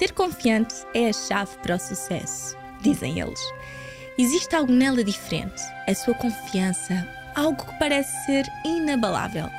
Ser 0.00 0.12
confiante 0.12 0.74
é 0.94 1.10
a 1.10 1.12
chave 1.12 1.58
para 1.58 1.76
o 1.76 1.78
sucesso, 1.78 2.56
dizem 2.80 3.20
eles. 3.20 3.38
Existe 4.16 4.56
algo 4.56 4.72
nela 4.72 5.04
diferente, 5.04 5.62
a 5.86 5.94
sua 5.94 6.14
confiança, 6.14 7.06
algo 7.34 7.62
que 7.62 7.78
parece 7.78 8.10
ser 8.24 8.46
inabalável. 8.64 9.50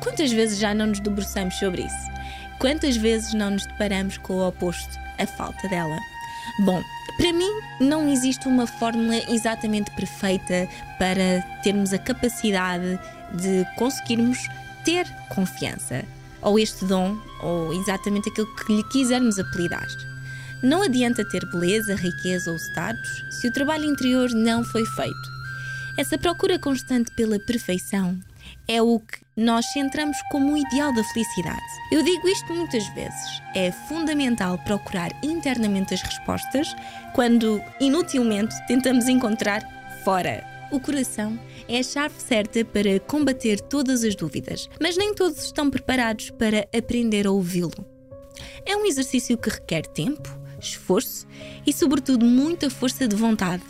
Quantas 0.00 0.30
vezes 0.30 0.60
já 0.60 0.72
não 0.72 0.86
nos 0.86 1.00
debruçamos 1.00 1.56
sobre 1.56 1.82
isso? 1.82 2.12
Quantas 2.60 2.96
vezes 2.96 3.34
não 3.34 3.50
nos 3.50 3.66
deparamos 3.66 4.18
com 4.18 4.34
o 4.34 4.46
oposto, 4.46 4.96
a 5.18 5.26
falta 5.26 5.68
dela? 5.68 5.98
Bom, 6.64 6.80
para 7.16 7.32
mim 7.32 7.50
não 7.80 8.08
existe 8.08 8.46
uma 8.46 8.68
fórmula 8.68 9.16
exatamente 9.28 9.90
perfeita 9.90 10.68
para 10.96 11.42
termos 11.64 11.92
a 11.92 11.98
capacidade 11.98 13.00
de 13.34 13.66
conseguirmos 13.76 14.38
ter 14.84 15.12
confiança, 15.28 16.04
ou 16.42 16.58
este 16.58 16.84
dom, 16.84 17.16
ou 17.40 17.72
exatamente 17.72 18.28
aquilo 18.28 18.54
que 18.56 18.74
lhe 18.74 18.84
quisermos 18.84 19.38
apelidar. 19.38 19.86
Não 20.62 20.82
adianta 20.82 21.28
ter 21.28 21.44
beleza, 21.50 21.94
riqueza 21.94 22.50
ou 22.50 22.56
status 22.56 23.24
se 23.40 23.48
o 23.48 23.52
trabalho 23.52 23.84
interior 23.84 24.30
não 24.30 24.62
foi 24.64 24.84
feito. 24.84 25.32
Essa 25.98 26.16
procura 26.16 26.58
constante 26.58 27.10
pela 27.16 27.38
perfeição 27.38 28.18
é 28.68 28.80
o 28.80 29.00
que 29.00 29.22
nós 29.36 29.66
centramos 29.72 30.16
como 30.30 30.52
o 30.52 30.56
ideal 30.56 30.94
da 30.94 31.04
felicidade. 31.04 31.60
Eu 31.90 32.02
digo 32.02 32.28
isto 32.28 32.52
muitas 32.54 32.86
vezes. 32.94 33.42
É 33.54 33.72
fundamental 33.72 34.58
procurar 34.58 35.10
internamente 35.22 35.94
as 35.94 36.02
respostas 36.02 36.74
quando 37.14 37.60
inutilmente 37.80 38.54
tentamos 38.66 39.08
encontrar 39.08 39.62
fora. 40.04 40.51
O 40.72 40.80
coração 40.80 41.38
é 41.68 41.78
a 41.78 41.82
chave 41.82 42.14
certa 42.18 42.64
para 42.64 42.98
combater 43.00 43.60
todas 43.60 44.02
as 44.02 44.16
dúvidas, 44.16 44.70
mas 44.80 44.96
nem 44.96 45.14
todos 45.14 45.44
estão 45.44 45.70
preparados 45.70 46.30
para 46.30 46.66
aprender 46.74 47.26
a 47.26 47.30
ouvi-lo. 47.30 47.86
É 48.64 48.74
um 48.74 48.86
exercício 48.86 49.36
que 49.36 49.50
requer 49.50 49.86
tempo, 49.86 50.34
esforço 50.58 51.26
e, 51.66 51.72
sobretudo, 51.74 52.24
muita 52.24 52.70
força 52.70 53.06
de 53.06 53.14
vontade 53.14 53.62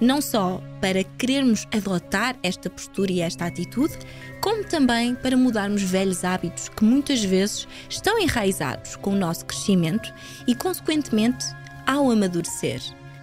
não 0.00 0.20
só 0.20 0.62
para 0.80 1.04
querermos 1.04 1.66
adotar 1.72 2.36
esta 2.42 2.68
postura 2.68 3.12
e 3.12 3.20
esta 3.20 3.46
atitude, 3.46 3.94
como 4.40 4.64
também 4.64 5.14
para 5.14 5.36
mudarmos 5.36 5.82
velhos 5.82 6.24
hábitos 6.24 6.68
que 6.68 6.84
muitas 6.84 7.22
vezes 7.22 7.66
estão 7.88 8.18
enraizados 8.18 8.96
com 8.96 9.10
o 9.10 9.16
nosso 9.16 9.46
crescimento 9.46 10.12
e, 10.46 10.54
consequentemente, 10.54 11.46
ao 11.86 12.10
amadurecer. 12.10 12.80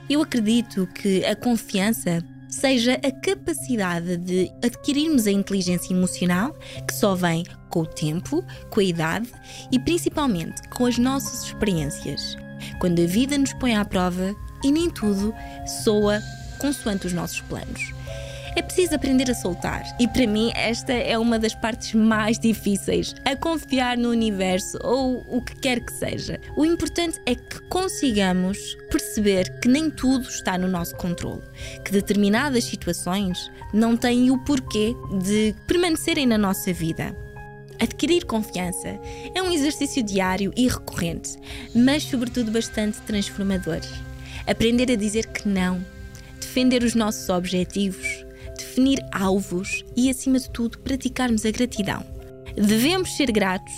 Eu 0.09 0.21
acredito 0.21 0.87
que 0.95 1.23
a 1.25 1.35
confiança 1.35 2.23
seja 2.53 2.99
a 3.03 3.11
capacidade 3.11 4.17
de 4.17 4.51
adquirirmos 4.63 5.25
a 5.27 5.31
inteligência 5.31 5.93
emocional 5.93 6.55
que 6.87 6.93
só 6.93 7.15
vem 7.15 7.43
com 7.69 7.81
o 7.81 7.85
tempo, 7.85 8.43
com 8.69 8.79
a 8.79 8.83
idade 8.83 9.27
e 9.71 9.79
principalmente 9.79 10.61
com 10.69 10.85
as 10.85 10.97
nossas 10.97 11.45
experiências. 11.45 12.37
Quando 12.79 13.01
a 13.01 13.05
vida 13.05 13.37
nos 13.37 13.53
põe 13.53 13.75
à 13.75 13.83
prova 13.83 14.35
e 14.63 14.71
nem 14.71 14.89
tudo 14.89 15.33
soa 15.83 16.21
consoante 16.59 17.07
os 17.07 17.13
nossos 17.13 17.41
planos. 17.41 17.91
É 18.55 18.61
preciso 18.61 18.93
aprender 18.93 19.31
a 19.31 19.33
soltar, 19.33 19.83
e 19.99 20.07
para 20.07 20.27
mim, 20.27 20.51
esta 20.53 20.93
é 20.93 21.17
uma 21.17 21.39
das 21.39 21.55
partes 21.55 21.93
mais 21.93 22.37
difíceis: 22.37 23.15
a 23.25 23.35
confiar 23.35 23.97
no 23.97 24.09
universo 24.09 24.77
ou 24.83 25.25
o 25.27 25.41
que 25.41 25.55
quer 25.55 25.79
que 25.79 25.91
seja. 25.91 26.39
O 26.55 26.63
importante 26.63 27.19
é 27.25 27.33
que 27.33 27.59
consigamos 27.69 28.59
perceber 28.91 29.59
que 29.59 29.67
nem 29.67 29.89
tudo 29.89 30.27
está 30.27 30.55
no 30.55 30.67
nosso 30.67 30.95
controle, 30.95 31.41
que 31.83 31.91
determinadas 31.91 32.65
situações 32.65 33.51
não 33.73 33.97
têm 33.97 34.29
o 34.29 34.37
porquê 34.37 34.93
de 35.23 35.55
permanecerem 35.65 36.27
na 36.27 36.37
nossa 36.37 36.71
vida. 36.71 37.15
Adquirir 37.79 38.25
confiança 38.25 38.99
é 39.33 39.41
um 39.41 39.51
exercício 39.51 40.03
diário 40.03 40.53
e 40.55 40.67
recorrente, 40.67 41.37
mas, 41.73 42.03
sobretudo, 42.03 42.51
bastante 42.51 43.01
transformador. 43.01 43.81
Aprender 44.45 44.91
a 44.91 44.95
dizer 44.95 45.25
que 45.27 45.49
não 45.49 45.83
defender 46.53 46.83
os 46.83 46.93
nossos 46.93 47.29
objetivos, 47.29 48.22
definir 48.57 48.99
alvos 49.11 49.83
e, 49.95 50.09
acima 50.09 50.39
de 50.39 50.49
tudo, 50.51 50.79
praticarmos 50.79 51.45
a 51.45 51.51
gratidão. 51.51 52.03
Devemos 52.55 53.15
ser 53.15 53.31
gratos 53.31 53.73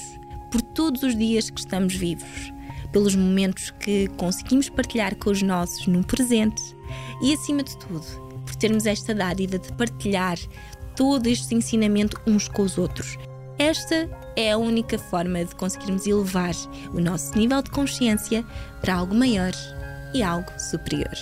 por 0.51 0.61
todos 0.61 1.03
os 1.03 1.17
dias 1.17 1.49
que 1.49 1.59
estamos 1.59 1.95
vivos, 1.95 2.53
pelos 2.91 3.15
momentos 3.15 3.71
que 3.79 4.07
conseguimos 4.17 4.69
partilhar 4.69 5.15
com 5.15 5.29
os 5.29 5.41
nossos 5.41 5.87
no 5.87 6.03
presente 6.03 6.61
e, 7.21 7.33
acima 7.33 7.63
de 7.63 7.77
tudo, 7.77 8.05
por 8.45 8.55
termos 8.55 8.85
esta 8.85 9.13
dádiva 9.13 9.57
de 9.57 9.71
partilhar 9.73 10.37
todo 10.95 11.27
este 11.27 11.55
ensinamento 11.55 12.19
uns 12.25 12.47
com 12.47 12.63
os 12.63 12.77
outros. 12.77 13.17
Esta 13.57 14.09
é 14.35 14.51
a 14.51 14.57
única 14.57 14.99
forma 14.99 15.43
de 15.45 15.55
conseguirmos 15.55 16.05
elevar 16.05 16.53
o 16.93 16.99
nosso 16.99 17.37
nível 17.37 17.61
de 17.61 17.69
consciência 17.69 18.45
para 18.81 18.95
algo 18.95 19.15
maior 19.15 19.53
e 20.13 20.21
algo 20.21 20.51
superior. 20.59 21.15